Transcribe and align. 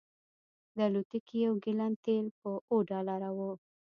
د 0.75 0.77
الوتکې 0.87 1.37
یو 1.45 1.53
ګیلن 1.63 1.93
تیل 2.03 2.25
په 2.39 2.49
اوه 2.71 2.83
ډالره 2.89 3.29
و 3.37 3.39